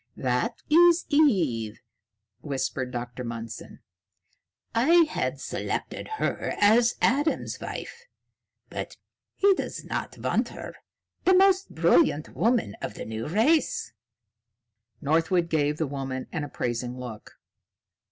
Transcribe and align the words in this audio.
"That 0.17 0.55
is 0.67 1.05
Eve," 1.09 1.79
whispered 2.39 2.89
Dr. 2.89 3.23
Mundson. 3.23 3.81
"I 4.73 5.05
had 5.07 5.39
selected 5.39 6.07
her 6.17 6.55
as 6.59 6.95
Adam's 7.03 7.59
wife. 7.61 8.07
But 8.67 8.97
he 9.35 9.53
does 9.53 9.85
not 9.85 10.17
want 10.17 10.49
her, 10.49 10.73
the 11.25 11.35
most 11.35 11.75
brilliant 11.75 12.35
woman 12.35 12.73
of 12.81 12.95
the 12.95 13.05
New 13.05 13.27
Race." 13.27 13.93
Northwood 15.01 15.49
gave 15.51 15.77
the 15.77 15.85
woman 15.85 16.25
an 16.31 16.43
appraising 16.43 16.97
look. 16.97 17.33